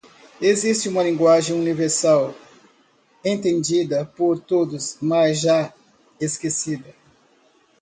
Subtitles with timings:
[0.41, 2.33] Existe uma linguagem universal?
[3.23, 4.97] entendida por todos?
[4.99, 5.71] mas já
[6.19, 6.89] esquecida.